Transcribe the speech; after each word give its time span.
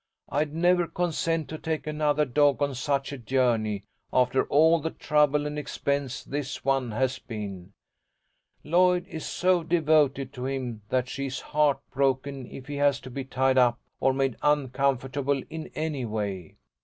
"I'd 0.29 0.51
never 0.55 0.87
consent 0.87 1.47
to 1.49 1.59
take 1.59 1.85
another 1.85 2.25
dog 2.25 2.63
on 2.63 2.73
such 2.73 3.11
a 3.13 3.19
journey, 3.19 3.83
after 4.11 4.45
all 4.45 4.79
the 4.79 4.89
trouble 4.89 5.45
and 5.45 5.59
expense 5.59 6.23
this 6.23 6.65
one 6.65 6.89
has 6.89 7.19
been. 7.19 7.73
Lloyd 8.63 9.05
is 9.05 9.27
so 9.27 9.61
devoted 9.61 10.33
to 10.33 10.47
him 10.47 10.81
that 10.89 11.07
she 11.07 11.27
is 11.27 11.39
heartbroken 11.39 12.47
if 12.47 12.65
he 12.65 12.77
has 12.77 12.99
to 13.01 13.11
be 13.11 13.23
tied 13.23 13.59
up 13.59 13.79
or 13.99 14.11
made 14.11 14.37
uncomfortable 14.41 15.43
in 15.51 15.69
any 15.75 16.05
way. 16.05 16.55